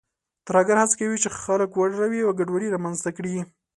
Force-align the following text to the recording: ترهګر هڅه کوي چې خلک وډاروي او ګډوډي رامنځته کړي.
ترهګر 0.47 0.75
هڅه 0.81 0.95
کوي 0.99 1.17
چې 1.23 1.29
خلک 1.43 1.69
وډاروي 1.73 2.21
او 2.23 2.31
ګډوډي 2.39 2.67
رامنځته 2.71 3.09
کړي. 3.17 3.35